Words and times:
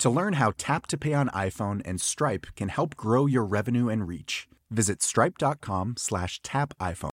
To 0.00 0.10
learn 0.10 0.34
how 0.34 0.52
Tap 0.56 0.86
to 0.88 0.96
Pay 0.96 1.12
on 1.12 1.28
iPhone 1.30 1.82
and 1.84 2.00
Stripe 2.00 2.46
can 2.54 2.68
help 2.68 2.94
grow 2.94 3.26
your 3.26 3.44
revenue 3.44 3.88
and 3.88 4.06
reach, 4.06 4.46
visit 4.70 5.02
stripe.com 5.02 5.94
slash 5.98 6.40
tap 6.42 6.72
iPhone. 6.78 7.10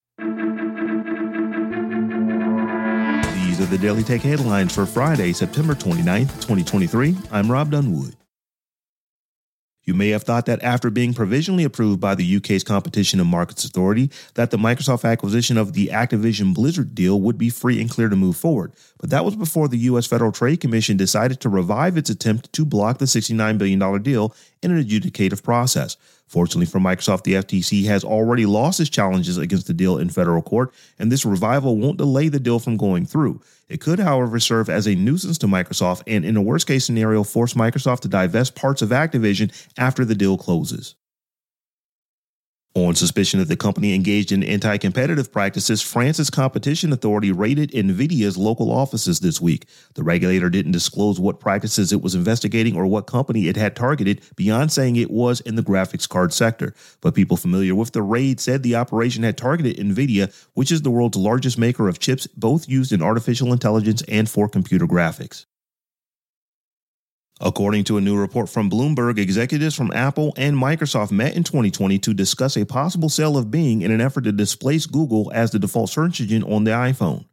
These 3.34 3.60
are 3.60 3.66
the 3.66 3.80
Daily 3.80 4.04
Tech 4.04 4.22
headlines 4.22 4.76
for 4.76 4.86
Friday, 4.86 5.34
September 5.34 5.74
29th, 5.74 6.34
2023. 6.42 7.18
I'm 7.32 7.52
Rob 7.52 7.72
Dunwood. 7.72 8.16
You 9.86 9.94
may 9.94 10.10
have 10.10 10.24
thought 10.24 10.48
that 10.48 10.64
after 10.64 10.90
being 10.90 11.14
provisionally 11.14 11.64
approved 11.64 12.02
by 12.02 12.16
the 12.16 12.38
UK's 12.38 12.64
Competition 12.64 13.20
and 13.20 13.30
Markets 13.30 13.66
Authority 13.66 14.10
that 14.34 14.50
the 14.50 14.58
Microsoft 14.58 15.10
acquisition 15.10 15.58
of 15.58 15.74
the 15.74 15.88
Activision 15.88 16.56
Blizzard 16.56 16.96
deal 16.96 17.22
would 17.22 17.38
be 17.38 17.52
free 17.52 17.80
and 17.80 17.90
clear 17.90 18.10
to 18.10 18.16
move 18.16 18.36
forward. 18.36 18.74
But 19.00 19.12
that 19.12 19.24
was 19.24 19.36
before 19.36 19.68
the 19.68 19.78
US 19.78 20.08
Federal 20.08 20.32
Trade 20.32 20.60
Commission 20.60 20.98
decided 20.98 21.40
to 21.42 21.50
revive 21.50 21.98
its 21.98 22.10
attempt 22.10 22.52
to 22.54 22.66
block 22.66 22.98
the 22.98 23.06
$69 23.06 23.60
billion 23.60 24.02
deal 24.02 24.36
in 24.64 24.72
an 24.72 24.84
adjudicative 24.84 25.44
process. 25.44 25.98
Fortunately 26.28 26.66
for 26.66 26.80
Microsoft, 26.80 27.24
the 27.24 27.34
FTC 27.34 27.86
has 27.86 28.04
already 28.04 28.46
lost 28.46 28.80
its 28.80 28.90
challenges 28.90 29.38
against 29.38 29.68
the 29.68 29.74
deal 29.74 29.98
in 29.98 30.10
federal 30.10 30.42
court, 30.42 30.74
and 30.98 31.12
this 31.12 31.26
revival 31.26 31.78
won't 31.78 31.98
delay 31.98 32.30
the 32.30 32.40
deal 32.40 32.60
from 32.60 32.78
going 32.78 33.06
through. 33.06 33.42
It 33.70 33.80
could, 33.80 34.00
however, 34.00 34.40
serve 34.40 34.70
as 34.70 34.88
a 34.88 34.96
nuisance 34.96 35.38
to 35.40 35.48
Microsoft 35.48 36.04
and, 36.08 36.26
in 36.26 36.36
a 36.36 36.42
worst 36.42 36.68
case 36.68 36.86
scenario, 36.86 37.24
force 37.24 37.54
Microsoft 37.54 38.02
to 38.02 38.08
divest 38.08 38.56
parts 38.56 38.82
of 38.82 38.90
Activision 38.90 39.52
after 39.78 40.04
the 40.04 40.16
deal 40.16 40.38
closes. 40.38 40.96
On 42.78 42.94
suspicion 42.94 43.40
that 43.40 43.48
the 43.48 43.56
company 43.56 43.96
engaged 43.96 44.34
in 44.34 44.44
anti 44.44 44.78
competitive 44.78 45.32
practices, 45.32 45.82
France's 45.82 46.30
competition 46.30 46.92
authority 46.92 47.32
raided 47.32 47.72
NVIDIA's 47.72 48.36
local 48.36 48.70
offices 48.70 49.22
this 49.22 49.40
week. 49.40 49.66
The 49.94 50.04
regulator 50.04 50.50
didn't 50.50 50.74
disclose 50.74 51.18
what 51.18 51.40
practices 51.40 51.94
it 51.94 52.02
was 52.02 52.16
investigating 52.16 52.76
or 52.76 52.86
what 52.86 53.08
company 53.08 53.48
it 53.48 53.56
had 53.56 53.78
targeted 53.78 54.24
beyond 54.36 54.74
saying 54.74 54.98
it 54.98 55.10
was 55.10 55.40
in 55.40 55.56
the 55.56 55.64
graphics 55.64 56.08
card 56.08 56.34
sector. 56.34 56.76
But 57.00 57.16
people 57.16 57.38
familiar 57.38 57.76
with 57.76 57.94
the 57.94 58.02
raid 58.02 58.42
said 58.42 58.62
the 58.62 58.76
operation 58.76 59.24
had 59.24 59.38
targeted 59.38 59.78
NVIDIA, 59.78 60.36
which 60.54 60.70
is 60.70 60.82
the 60.82 60.92
world's 60.92 61.18
largest 61.18 61.58
maker 61.58 61.88
of 61.88 62.00
chips 62.00 62.28
both 62.28 62.68
used 62.68 62.92
in 62.92 63.02
artificial 63.02 63.54
intelligence 63.54 64.04
and 64.10 64.30
for 64.30 64.50
computer 64.50 64.86
graphics. 64.86 65.46
According 67.42 67.84
to 67.86 67.98
a 67.98 68.02
new 68.02 68.16
report 68.16 68.48
from 68.48 68.70
Bloomberg, 68.70 69.18
executives 69.18 69.76
from 69.76 69.92
Apple 69.92 70.34
and 70.38 70.56
Microsoft 70.56 71.12
met 71.12 71.36
in 71.36 71.44
2020 71.44 72.00
to 72.00 72.14
discuss 72.14 72.56
a 72.56 72.66
possible 72.66 73.10
sale 73.10 73.38
of 73.38 73.52
Bing 73.52 73.82
in 73.82 73.92
an 73.92 74.00
effort 74.00 74.24
to 74.24 74.32
displace 74.32 74.86
Google 74.86 75.30
as 75.36 75.52
the 75.52 75.60
default 75.60 75.90
search 75.90 76.22
engine 76.22 76.44
on 76.44 76.64
the 76.64 76.72
iPhone. 76.72 77.26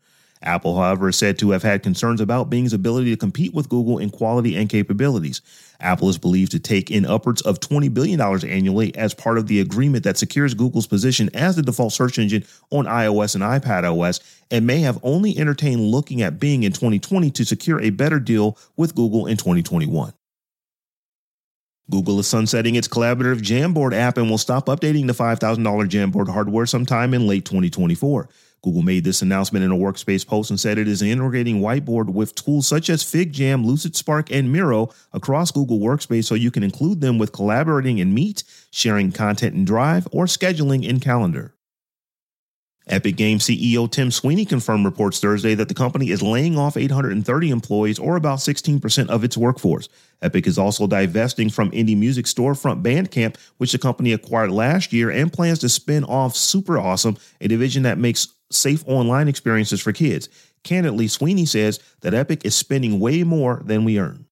Apple, 0.42 0.76
however, 0.76 1.08
is 1.08 1.16
said 1.16 1.38
to 1.38 1.50
have 1.50 1.62
had 1.62 1.82
concerns 1.82 2.20
about 2.20 2.50
Bing's 2.50 2.72
ability 2.72 3.10
to 3.10 3.16
compete 3.16 3.54
with 3.54 3.68
Google 3.68 3.98
in 3.98 4.10
quality 4.10 4.56
and 4.56 4.68
capabilities. 4.68 5.40
Apple 5.80 6.08
is 6.08 6.18
believed 6.18 6.52
to 6.52 6.58
take 6.58 6.90
in 6.90 7.04
upwards 7.04 7.42
of 7.42 7.60
$20 7.60 7.92
billion 7.92 8.20
annually 8.20 8.94
as 8.96 9.14
part 9.14 9.38
of 9.38 9.46
the 9.46 9.60
agreement 9.60 10.04
that 10.04 10.18
secures 10.18 10.54
Google's 10.54 10.86
position 10.86 11.30
as 11.34 11.56
the 11.56 11.62
default 11.62 11.92
search 11.92 12.18
engine 12.18 12.44
on 12.70 12.86
iOS 12.86 13.34
and 13.34 13.44
iPadOS, 13.44 14.20
and 14.50 14.66
may 14.66 14.80
have 14.80 14.98
only 15.02 15.36
entertained 15.38 15.80
looking 15.80 16.22
at 16.22 16.38
Bing 16.38 16.62
in 16.62 16.72
2020 16.72 17.30
to 17.30 17.44
secure 17.44 17.80
a 17.80 17.90
better 17.90 18.20
deal 18.20 18.58
with 18.76 18.94
Google 18.94 19.26
in 19.26 19.36
2021. 19.36 20.12
Google 21.90 22.20
is 22.20 22.26
sunsetting 22.28 22.76
its 22.76 22.88
collaborative 22.88 23.40
Jamboard 23.42 23.92
app 23.92 24.16
and 24.16 24.30
will 24.30 24.38
stop 24.38 24.66
updating 24.66 25.06
the 25.06 25.12
$5,000 25.12 25.58
Jamboard 25.88 26.28
hardware 26.28 26.64
sometime 26.64 27.12
in 27.12 27.26
late 27.26 27.44
2024. 27.44 28.28
Google 28.62 28.82
made 28.82 29.02
this 29.02 29.22
announcement 29.22 29.64
in 29.64 29.72
a 29.72 29.76
workspace 29.76 30.26
post 30.26 30.50
and 30.50 30.58
said 30.58 30.78
it 30.78 30.86
is 30.86 31.02
integrating 31.02 31.60
Whiteboard 31.60 32.06
with 32.06 32.34
tools 32.36 32.68
such 32.68 32.88
as 32.88 33.02
FigJam, 33.02 33.64
Lucidspark, 33.64 34.28
and 34.30 34.52
Miro 34.52 34.90
across 35.12 35.50
Google 35.50 35.80
Workspace 35.80 36.24
so 36.24 36.36
you 36.36 36.52
can 36.52 36.62
include 36.62 37.00
them 37.00 37.18
with 37.18 37.32
collaborating 37.32 37.98
in 37.98 38.14
Meet, 38.14 38.44
sharing 38.70 39.10
content 39.10 39.56
in 39.56 39.64
Drive, 39.64 40.06
or 40.12 40.26
scheduling 40.26 40.86
in 40.86 41.00
Calendar. 41.00 41.54
Epic 42.88 43.16
Games 43.16 43.44
CEO 43.44 43.90
Tim 43.90 44.10
Sweeney 44.10 44.44
confirmed 44.44 44.84
reports 44.84 45.20
Thursday 45.20 45.54
that 45.54 45.68
the 45.68 45.74
company 45.74 46.10
is 46.10 46.20
laying 46.20 46.58
off 46.58 46.76
830 46.76 47.50
employees, 47.50 47.98
or 47.98 48.16
about 48.16 48.38
16% 48.38 49.08
of 49.08 49.22
its 49.22 49.36
workforce. 49.36 49.88
Epic 50.20 50.46
is 50.46 50.58
also 50.58 50.86
divesting 50.86 51.48
from 51.48 51.70
indie 51.70 51.96
music 51.96 52.26
storefront 52.26 52.82
Bandcamp, 52.82 53.36
which 53.58 53.72
the 53.72 53.78
company 53.78 54.12
acquired 54.12 54.50
last 54.50 54.92
year, 54.92 55.10
and 55.10 55.32
plans 55.32 55.60
to 55.60 55.68
spin 55.68 56.04
off 56.04 56.34
SuperAwesome, 56.34 57.18
a 57.40 57.48
division 57.48 57.84
that 57.84 57.98
makes 57.98 58.26
safe 58.54 58.84
online 58.86 59.28
experiences 59.28 59.80
for 59.80 59.92
kids. 59.92 60.28
Candidly, 60.64 61.08
Sweeney 61.08 61.46
says 61.46 61.80
that 62.00 62.14
Epic 62.14 62.44
is 62.44 62.54
spending 62.54 63.00
way 63.00 63.24
more 63.24 63.62
than 63.64 63.84
we 63.84 63.98
earn. 63.98 64.26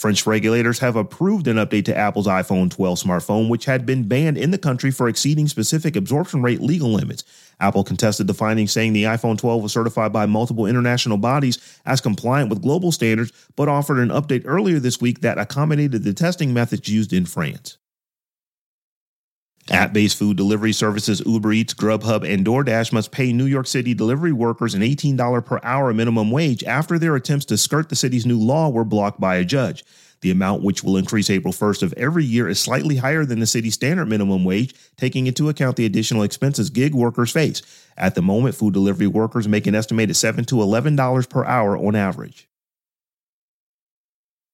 French 0.00 0.26
regulators 0.26 0.78
have 0.78 0.96
approved 0.96 1.46
an 1.46 1.58
update 1.58 1.84
to 1.84 1.94
Apple's 1.94 2.26
iPhone 2.26 2.70
12 2.70 3.02
smartphone, 3.02 3.50
which 3.50 3.66
had 3.66 3.84
been 3.84 4.08
banned 4.08 4.38
in 4.38 4.50
the 4.50 4.56
country 4.56 4.90
for 4.90 5.08
exceeding 5.08 5.46
specific 5.46 5.94
absorption 5.94 6.40
rate 6.40 6.62
legal 6.62 6.88
limits. 6.88 7.22
Apple 7.60 7.84
contested 7.84 8.26
the 8.26 8.32
findings, 8.32 8.72
saying 8.72 8.94
the 8.94 9.04
iPhone 9.04 9.36
12 9.36 9.62
was 9.62 9.74
certified 9.74 10.10
by 10.10 10.24
multiple 10.24 10.64
international 10.64 11.18
bodies 11.18 11.58
as 11.84 12.00
compliant 12.00 12.48
with 12.48 12.62
global 12.62 12.92
standards, 12.92 13.30
but 13.56 13.68
offered 13.68 13.98
an 13.98 14.08
update 14.08 14.44
earlier 14.46 14.78
this 14.78 15.02
week 15.02 15.20
that 15.20 15.36
accommodated 15.36 16.02
the 16.02 16.14
testing 16.14 16.54
methods 16.54 16.88
used 16.88 17.12
in 17.12 17.26
France. 17.26 17.76
App 19.70 19.92
based 19.92 20.18
food 20.18 20.36
delivery 20.36 20.72
services 20.72 21.22
Uber 21.24 21.52
Eats, 21.52 21.74
Grubhub, 21.74 22.28
and 22.28 22.44
DoorDash 22.44 22.92
must 22.92 23.12
pay 23.12 23.32
New 23.32 23.46
York 23.46 23.68
City 23.68 23.94
delivery 23.94 24.32
workers 24.32 24.74
an 24.74 24.82
$18 24.82 25.44
per 25.44 25.60
hour 25.62 25.94
minimum 25.94 26.32
wage 26.32 26.64
after 26.64 26.98
their 26.98 27.14
attempts 27.14 27.44
to 27.46 27.56
skirt 27.56 27.88
the 27.88 27.94
city's 27.94 28.26
new 28.26 28.38
law 28.38 28.68
were 28.68 28.84
blocked 28.84 29.20
by 29.20 29.36
a 29.36 29.44
judge. 29.44 29.84
The 30.22 30.32
amount, 30.32 30.64
which 30.64 30.82
will 30.82 30.96
increase 30.96 31.30
April 31.30 31.54
1st 31.54 31.84
of 31.84 31.94
every 31.94 32.24
year, 32.24 32.48
is 32.48 32.58
slightly 32.58 32.96
higher 32.96 33.24
than 33.24 33.38
the 33.38 33.46
city's 33.46 33.74
standard 33.74 34.06
minimum 34.06 34.44
wage, 34.44 34.74
taking 34.96 35.28
into 35.28 35.48
account 35.48 35.76
the 35.76 35.86
additional 35.86 36.24
expenses 36.24 36.68
gig 36.68 36.92
workers 36.92 37.30
face. 37.30 37.62
At 37.96 38.16
the 38.16 38.22
moment, 38.22 38.56
food 38.56 38.74
delivery 38.74 39.06
workers 39.06 39.46
make 39.46 39.68
an 39.68 39.76
estimated 39.76 40.16
7 40.16 40.44
to 40.46 40.56
$11 40.56 41.30
per 41.30 41.44
hour 41.44 41.76
on 41.76 41.94
average. 41.94 42.49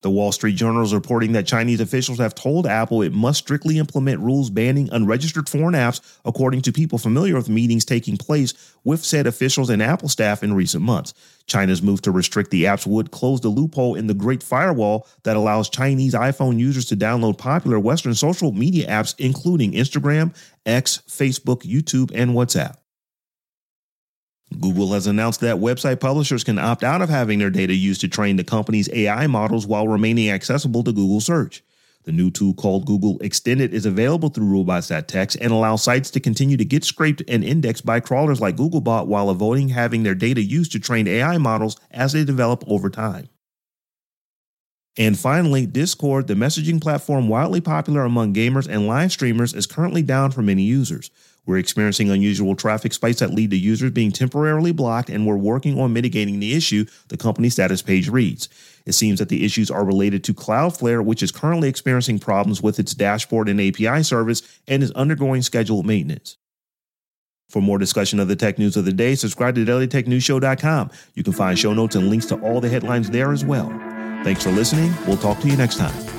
The 0.07 0.11
Wall 0.11 0.31
Street 0.31 0.55
Journal 0.55 0.85
is 0.85 0.95
reporting 0.95 1.33
that 1.33 1.49
Chinese 1.49 1.81
officials 1.81 2.19
have 2.19 2.33
told 2.33 2.65
Apple 2.65 3.03
it 3.03 3.13
must 3.13 3.41
strictly 3.41 3.77
implement 3.79 4.21
rules 4.21 4.51
banning 4.51 4.89
unregistered 4.93 5.49
foreign 5.49 5.75
apps, 5.75 6.01
according 6.25 6.63
to 6.63 6.73
people 6.73 6.97
familiar 6.97 7.35
with 7.35 7.49
meetings 7.49 7.85
taking 7.85 8.17
place 8.17 8.55
with 8.85 9.05
said 9.05 9.27
officials 9.27 9.69
and 9.69 9.83
Apple 9.83 10.09
staff 10.09 10.45
in 10.45 10.55
recent 10.55 10.85
months. 10.85 11.13
China's 11.49 11.83
move 11.83 12.03
to 12.03 12.13
restrict 12.13 12.53
the 12.53 12.63
apps 12.67 12.87
would 12.87 13.11
close 13.11 13.41
the 13.41 13.49
loophole 13.49 13.97
in 13.97 14.07
the 14.07 14.15
Great 14.15 14.45
Firewall 14.45 15.09
that 15.25 15.37
allows 15.37 15.69
Chinese 15.69 16.15
iPhone 16.15 16.57
users 16.57 16.85
to 16.85 16.97
download 16.97 17.37
popular 17.37 17.81
Western 17.81 18.15
social 18.15 18.53
media 18.53 18.89
apps, 18.89 19.13
including 19.19 19.73
Instagram, 19.73 20.33
X, 20.67 21.03
Facebook, 21.09 21.63
YouTube, 21.63 22.13
and 22.15 22.31
WhatsApp. 22.31 22.77
Google 24.61 24.93
has 24.93 25.07
announced 25.07 25.41
that 25.41 25.57
website 25.57 26.01
publishers 26.01 26.45
can 26.45 26.59
opt 26.59 26.85
out 26.85 27.03
of 27.03 27.09
having 27.09 27.39
their 27.39 27.51
data 27.51 27.75
used 27.75 28.01
to 28.03 28.09
train 28.09 28.37
the 28.37 28.45
company's 28.45 28.89
AI 28.93 29.27
models 29.27 29.67
while 29.67 29.89
remaining 29.89 30.31
accessible 30.31 30.85
to 30.85 30.93
Google 30.93 31.21
Search. 31.21 31.63
The 32.05 32.13
new 32.13 32.31
tool 32.31 32.55
called 32.55 32.87
Google 32.87 33.19
Extended 33.21 33.75
is 33.75 33.85
available 33.85 34.29
through 34.29 34.47
Robots.txt 34.47 35.39
and 35.41 35.53
allows 35.53 35.83
sites 35.83 36.09
to 36.13 36.21
continue 36.21 36.57
to 36.57 36.65
get 36.65 36.85
scraped 36.85 37.21
and 37.27 37.43
indexed 37.43 37.85
by 37.85 37.99
crawlers 37.99 38.41
like 38.41 38.57
Googlebot 38.57 39.07
while 39.07 39.29
avoiding 39.29 39.71
having 39.71 40.05
their 40.05 40.15
data 40.15 40.41
used 40.41 40.71
to 40.73 40.79
train 40.79 41.09
AI 41.09 41.37
models 41.39 41.77
as 41.91 42.13
they 42.13 42.25
develop 42.25 42.63
over 42.69 42.89
time. 42.89 43.29
And 44.97 45.19
finally, 45.19 45.67
Discord, 45.67 46.29
the 46.29 46.35
messaging 46.35 46.81
platform 46.81 47.29
widely 47.29 47.61
popular 47.61 48.03
among 48.03 48.35
gamers 48.35 48.69
and 48.69 48.87
live 48.87 49.11
streamers, 49.11 49.53
is 49.53 49.67
currently 49.67 50.03
down 50.03 50.31
for 50.31 50.43
many 50.43 50.63
users. 50.63 51.11
We're 51.47 51.59
experiencing 51.59 52.11
unusual 52.11 52.57
traffic 52.57 52.93
spikes 52.93 53.21
that 53.21 53.33
lead 53.33 53.51
to 53.51 53.57
users 53.57 53.93
being 53.93 54.11
temporarily 54.11 54.73
blocked, 54.73 55.09
and 55.09 55.27
we're 55.27 55.37
working 55.37 55.81
on 55.81 55.93
mitigating 55.93 56.41
the 56.41 56.55
issue, 56.55 56.85
the 57.09 57.17
company 57.17 57.49
status 57.49 57.83
page 57.83 58.09
reads. 58.09 58.49
It 58.85 58.93
seems 58.93 59.21
that 59.21 59.29
the 59.29 59.45
issues 59.45 59.71
are 59.71 59.85
related 59.85 60.25
to 60.25 60.35
Cloudflare, 60.35 61.05
which 61.05 61.23
is 61.23 61.33
currently 61.33 61.69
experiencing 61.69 62.19
problems 62.19 62.63
with 62.63 62.79
its 62.79 62.95
dashboard 62.95 63.49
and 63.49 63.61
API 63.61 64.03
service 64.03 64.43
and 64.67 64.83
is 64.83 64.91
undergoing 64.93 65.43
scheduled 65.43 65.87
maintenance. 65.87 66.37
For 67.49 67.63
more 67.63 67.79
discussion 67.79 68.19
of 68.19 68.27
the 68.27 68.37
tech 68.37 68.59
news 68.59 68.77
of 68.77 68.85
the 68.85 68.93
day, 68.93 69.15
subscribe 69.15 69.55
to 69.55 69.65
dailytechnewsshow.com. 69.65 70.91
You 71.15 71.23
can 71.23 71.33
find 71.33 71.59
show 71.59 71.73
notes 71.73 71.95
and 71.95 72.11
links 72.11 72.27
to 72.27 72.37
all 72.41 72.61
the 72.61 72.69
headlines 72.69 73.11
there 73.11 73.33
as 73.33 73.45
well. 73.45 73.69
Thanks 74.25 74.43
for 74.43 74.51
listening. 74.51 74.93
We'll 75.07 75.17
talk 75.17 75.39
to 75.41 75.49
you 75.49 75.57
next 75.57 75.77
time. 75.77 76.16